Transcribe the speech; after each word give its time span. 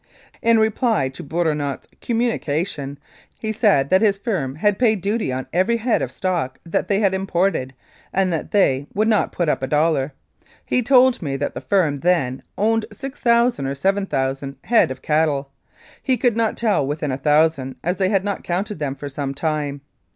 In 0.41 0.57
reply 0.57 1.09
to 1.09 1.21
Bourinot's 1.23 1.85
communication, 2.01 2.97
he 3.37 3.51
said 3.51 3.91
that 3.91 4.01
his 4.01 4.17
firm 4.17 4.55
had 4.55 4.79
paid 4.79 4.99
duty 4.99 5.31
on 5.31 5.45
every 5.53 5.77
head 5.77 6.01
of 6.01 6.11
stock 6.11 6.59
that 6.65 6.87
they 6.87 7.01
had 7.01 7.13
imported, 7.13 7.75
and 8.11 8.33
that 8.33 8.49
they 8.49 8.87
"would 8.95 9.07
not 9.07 9.31
put 9.31 9.47
up 9.47 9.61
a 9.61 9.67
dollar." 9.67 10.11
He 10.65 10.81
told 10.81 11.21
me 11.21 11.35
that 11.37 11.53
the 11.53 11.61
firm 11.61 11.97
then 11.97 12.41
owned 12.57 12.87
6,000 12.91 13.67
or 13.67 13.75
7,000 13.75 14.55
head 14.63 14.89
of 14.89 15.03
cattle; 15.03 15.51
he 16.01 16.17
could 16.17 16.35
not 16.35 16.57
tell 16.57 16.83
within 16.87 17.11
a 17.11 17.21
thou 17.21 17.49
sand 17.49 17.75
as 17.83 17.97
they 17.97 18.09
had 18.09 18.23
not 18.23 18.43
counted 18.43 18.79
them 18.79 18.95
for 18.95 19.07
some 19.07 19.35
time. 19.35 19.81